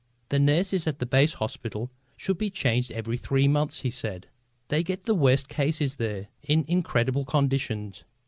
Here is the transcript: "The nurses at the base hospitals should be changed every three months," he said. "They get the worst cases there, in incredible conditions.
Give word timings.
"The 0.29 0.39
nurses 0.39 0.87
at 0.87 0.97
the 0.97 1.05
base 1.05 1.33
hospitals 1.33 1.89
should 2.17 2.39
be 2.39 2.49
changed 2.49 2.91
every 2.91 3.17
three 3.17 3.47
months," 3.47 3.81
he 3.81 3.91
said. 3.91 4.25
"They 4.69 4.81
get 4.81 5.03
the 5.03 5.13
worst 5.13 5.47
cases 5.47 5.97
there, 5.97 6.25
in 6.41 6.65
incredible 6.67 7.23
conditions. 7.23 8.03